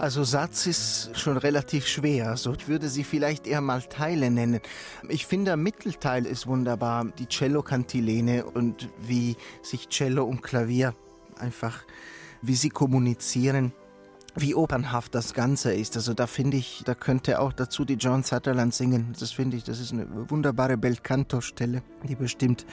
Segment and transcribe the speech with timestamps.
[0.00, 2.30] Also Satz ist schon relativ schwer.
[2.30, 4.60] Also ich würde sie vielleicht eher mal Teile nennen.
[5.10, 7.04] Ich finde, der Mittelteil ist wunderbar.
[7.18, 10.94] Die Cello-Kantilene und wie sich Cello und Klavier
[11.38, 11.84] einfach,
[12.40, 13.72] wie sie kommunizieren
[14.36, 15.96] wie opernhaft das Ganze ist.
[15.96, 19.12] Also da finde ich, da könnte auch dazu die John Sutherland singen.
[19.18, 22.64] Das finde ich, das ist eine wunderbare Belcanto-Stelle, die bestimmt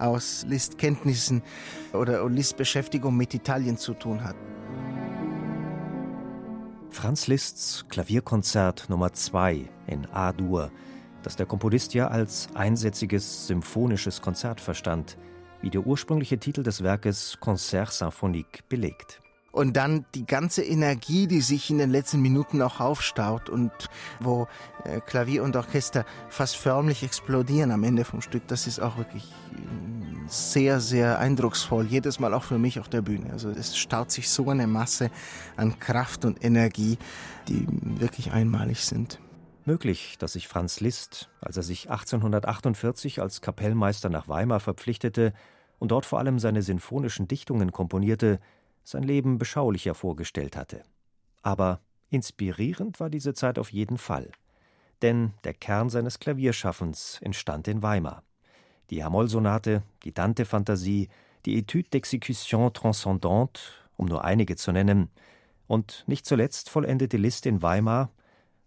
[0.00, 1.42] aus Listkenntnissen
[1.92, 4.34] oder Listbeschäftigung mit Italien zu tun hat.
[6.90, 10.70] Franz Liszt's Klavierkonzert Nummer 2 in A-Dur,
[11.22, 15.16] das der Komponist ja als einsätziges symphonisches Konzert verstand,
[15.62, 19.22] wie der ursprüngliche Titel des Werkes Concert Symphonique belegt.
[19.52, 23.72] Und dann die ganze Energie, die sich in den letzten Minuten auch aufstaut und
[24.20, 24.46] wo
[24.84, 29.24] äh, Klavier und Orchester fast förmlich explodieren am Ende vom Stück, das ist auch wirklich
[29.24, 31.86] äh, sehr, sehr eindrucksvoll.
[31.86, 33.32] Jedes Mal auch für mich auf der Bühne.
[33.32, 35.10] Also es staut sich so eine Masse
[35.56, 36.96] an Kraft und Energie,
[37.48, 39.18] die wirklich einmalig sind.
[39.64, 45.32] Möglich, dass sich Franz Liszt, als er sich 1848 als Kapellmeister nach Weimar verpflichtete
[45.78, 48.38] und dort vor allem seine sinfonischen Dichtungen komponierte,
[48.90, 50.82] sein Leben beschaulicher vorgestellt hatte.
[51.42, 54.30] Aber inspirierend war diese Zeit auf jeden Fall.
[55.02, 58.22] Denn der Kern seines Klavierschaffens entstand in Weimar.
[58.90, 61.08] Die Hamoll-Sonate, die Dante-Fantasie,
[61.46, 63.60] die Etude d'exécution transcendante,
[63.96, 65.10] um nur einige zu nennen,
[65.66, 68.10] und nicht zuletzt vollendete Liszt in Weimar,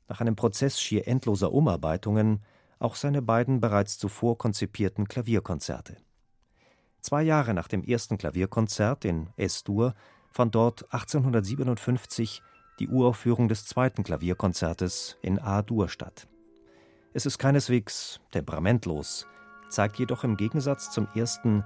[0.07, 2.43] nach einem Prozess schier endloser Umarbeitungen,
[2.79, 5.97] auch seine beiden bereits zuvor konzipierten Klavierkonzerte.
[7.01, 9.93] Zwei Jahre nach dem ersten Klavierkonzert in S-Dur
[10.33, 12.41] fand dort 1857
[12.79, 16.27] die Uraufführung des zweiten Klavierkonzertes in A-Dur statt.
[17.13, 19.27] Es ist keineswegs temperamentlos,
[19.69, 21.63] zeigt jedoch im Gegensatz zum ersten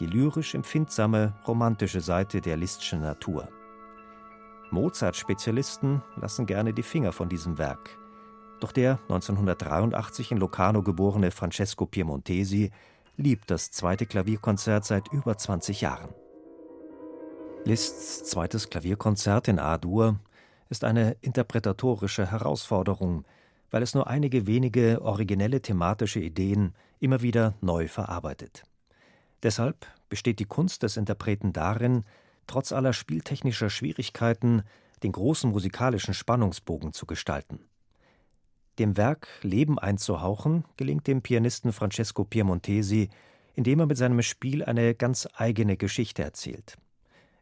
[0.00, 3.48] die lyrisch empfindsame, romantische Seite der Lisztschen Natur.
[4.70, 7.98] Mozart-Spezialisten lassen gerne die Finger von diesem Werk.
[8.60, 12.70] Doch der 1983 in Locarno geborene Francesco Piemontesi
[13.16, 16.12] liebt das zweite Klavierkonzert seit über 20 Jahren.
[17.64, 20.18] Liszt's zweites Klavierkonzert in A-Dur
[20.70, 23.24] ist eine interpretatorische Herausforderung,
[23.70, 28.62] weil es nur einige wenige originelle thematische Ideen immer wieder neu verarbeitet.
[29.42, 32.04] Deshalb besteht die Kunst des Interpreten darin,
[32.46, 34.62] trotz aller spieltechnischer Schwierigkeiten
[35.02, 37.60] den großen musikalischen Spannungsbogen zu gestalten.
[38.78, 43.10] Dem Werk Leben einzuhauchen gelingt dem Pianisten Francesco Piemontesi,
[43.54, 46.78] indem er mit seinem Spiel eine ganz eigene Geschichte erzählt.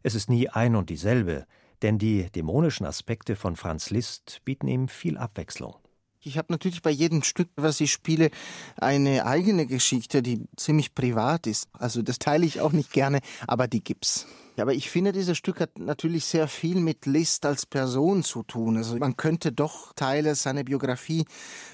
[0.07, 1.45] Es ist nie ein und dieselbe,
[1.81, 5.75] denn die dämonischen Aspekte von Franz Liszt bieten ihm viel Abwechslung.
[6.21, 8.31] Ich habe natürlich bei jedem Stück, was ich spiele,
[8.77, 11.67] eine eigene Geschichte, die ziemlich privat ist.
[11.73, 14.27] Also das teile ich auch nicht gerne, aber die gibt's.
[14.59, 18.77] Aber ich finde, dieses Stück hat natürlich sehr viel mit Liszt als Person zu tun.
[18.77, 21.25] Also man könnte doch Teile seiner Biografie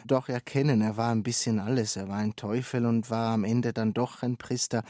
[0.05, 0.81] doch erkennen.
[0.81, 1.95] Er war ein bisschen alles.
[1.95, 4.83] Er war ein Teufel und war am Ende dann doch ein Priester.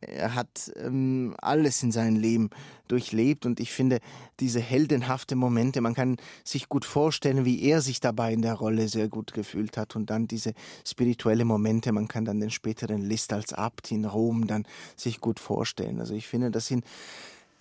[0.00, 2.50] Er hat ähm, alles in seinem Leben
[2.90, 4.00] durchlebt und ich finde
[4.40, 8.88] diese heldenhafte Momente, man kann sich gut vorstellen, wie er sich dabei in der Rolle
[8.88, 10.52] sehr gut gefühlt hat und dann diese
[10.86, 15.40] spirituelle Momente, man kann dann den späteren Liszt als Abt in Rom dann sich gut
[15.40, 16.00] vorstellen.
[16.00, 16.84] Also ich finde, das sind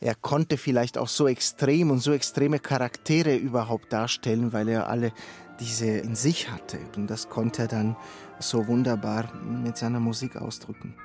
[0.01, 5.11] er konnte vielleicht auch so extrem und so extreme Charaktere überhaupt darstellen, weil er alle
[5.59, 6.79] diese in sich hatte.
[6.95, 7.97] Und das konnte er dann
[8.39, 10.95] so wunderbar mit seiner Musik ausdrücken.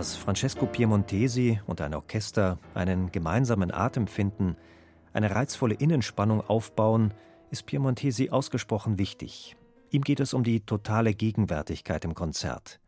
[0.00, 4.56] Dass Francesco Piemontesi und ein Orchester einen gemeinsamen Atem finden,
[5.12, 7.12] eine reizvolle Innenspannung aufbauen,
[7.50, 9.56] ist Piemontesi ausgesprochen wichtig.
[9.90, 12.80] Ihm geht es um die totale Gegenwärtigkeit im Konzert.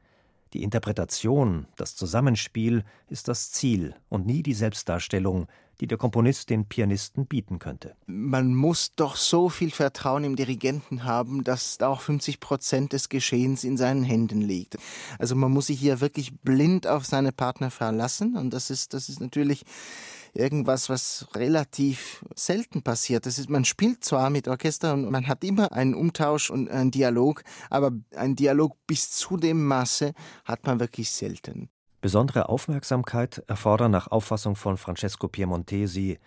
[0.54, 5.48] Die Interpretation, das Zusammenspiel ist das Ziel und nie die Selbstdarstellung,
[5.80, 7.96] die der Komponist den Pianisten bieten könnte.
[8.06, 13.64] Man muss doch so viel Vertrauen im Dirigenten haben, dass auch 50 Prozent des Geschehens
[13.64, 14.76] in seinen Händen liegt.
[15.18, 19.08] Also man muss sich hier wirklich blind auf seine Partner verlassen und das ist, das
[19.08, 19.64] ist natürlich
[20.34, 23.26] irgendwas, was relativ selten passiert.
[23.26, 26.90] Das ist, man spielt zwar mit Orchester und man hat immer einen Umtausch und einen
[26.90, 30.12] Dialog, aber einen Dialog bis zu dem Maße
[30.44, 31.68] hat man wirklich selten.
[32.02, 36.18] Besondere Aufmerksamkeit erfordern nach Auffassung von Francesco Piemontesi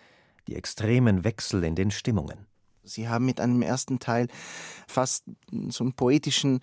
[0.48, 2.48] die extremen Wechsel in den Stimmungen.
[2.83, 4.30] Sie haben mit einem ersten Teil
[4.88, 5.25] fast
[5.68, 6.62] so einen poetischen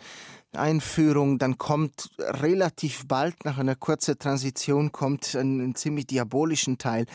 [0.54, 7.06] Einführung, dann kommt relativ bald nach einer kurzen Transition kommt ein, ein, ziemlich diabolischen Teil,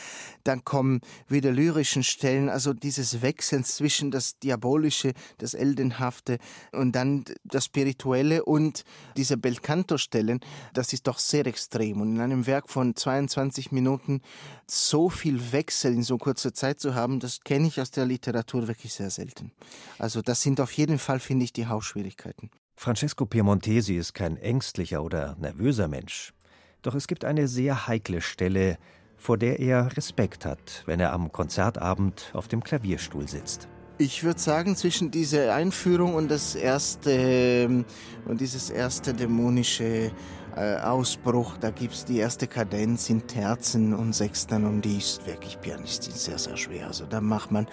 [0.44, 6.40] dann kommen wieder lyrischen Stellen, also dieses Wechseln zwischen das Diabolische, das Eldenhafte
[6.72, 8.84] und dann das Spirituelle und
[9.18, 10.40] diese Belcanto-Stellen,
[10.74, 14.22] das ist doch sehr extrem und in einem Werk von 22 Minuten
[14.66, 18.68] so viel Wechsel in so kurzer Zeit zu haben, das kenne ich aus der Literatur
[18.68, 19.52] wirklich sehr selten.
[20.00, 22.50] Also das sind auf jeden Fall, finde ich, die Hausschwierigkeiten.
[22.80, 26.36] Francesco Piemontesi ist kein ängstlicher oder nervöser Mensch.
[26.84, 28.78] Doch es gibt eine sehr heikle Stelle,
[29.18, 33.68] vor der er Respekt hat, wenn er am Konzertabend auf dem Klavierstuhl sitzt.
[33.98, 37.84] Ich würde sagen, zwischen dieser Einführung und das erste
[38.26, 40.12] und dieses erste dämonische
[40.58, 45.26] äh, Ausbruch, da gibt es die erste Kadenz in Terzen und Sechstern und die ist
[45.28, 46.88] wirklich pianistisch sehr, sehr schwer.
[46.88, 47.68] Also da macht man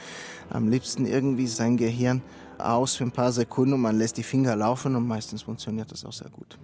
[0.50, 2.20] am liebsten irgendwie sein Gehirn
[2.58, 6.04] aus für ein paar Sekunden und man lässt die Finger laufen und meistens funktioniert das
[6.04, 6.58] auch sehr gut.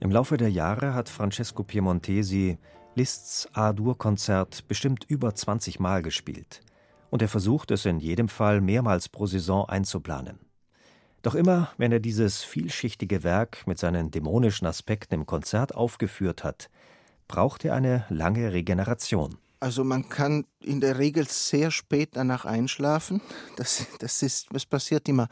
[0.00, 2.58] Im Laufe der Jahre hat Francesco Piemontesi
[2.96, 6.60] Liszt's A-Dur-Konzert bestimmt über 20 Mal gespielt.
[7.10, 10.40] Und er versucht es in jedem Fall mehrmals pro Saison einzuplanen.
[11.22, 16.68] Doch immer, wenn er dieses vielschichtige Werk mit seinen dämonischen Aspekten im Konzert aufgeführt hat,
[17.28, 19.38] braucht er eine lange Regeneration.
[19.62, 23.20] Also man kann in der Regel sehr spät danach einschlafen.
[23.56, 25.28] Das, das ist, was passiert immer.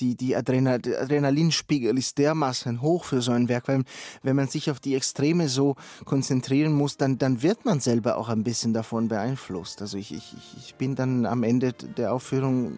[0.00, 3.84] Die, die Adrenal, Adrenalinspiegel ist dermaßen hoch für so ein Werk, weil
[4.22, 8.28] wenn man sich auf die Extreme so konzentrieren muss, dann, dann wird man selber auch
[8.28, 9.82] ein bisschen davon beeinflusst.
[9.82, 12.72] Also ich, ich, ich bin dann am Ende der Aufführung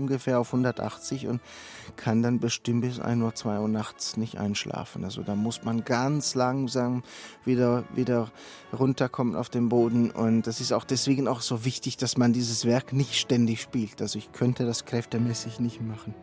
[0.00, 1.40] ungefähr auf 180 und
[1.96, 5.04] kann dann bestimmt bis 1 Uhr, 2 Uhr nachts nicht einschlafen.
[5.04, 7.02] Also da muss man ganz langsam
[7.44, 8.30] wieder, wieder
[8.72, 12.64] runterkommen auf den Boden und das ist auch deswegen auch so wichtig, dass man dieses
[12.64, 14.02] Werk nicht ständig spielt.
[14.02, 16.14] Also ich könnte das kräftemäßig nicht machen.